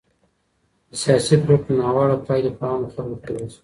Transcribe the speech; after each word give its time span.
د 0.89 0.91
سياسي 1.03 1.35
پرېکړو 1.45 1.79
ناوړه 1.81 2.17
پايلې 2.27 2.51
په 2.57 2.63
عامو 2.69 2.91
خلګو 2.93 3.15
پرېوځي. 3.23 3.57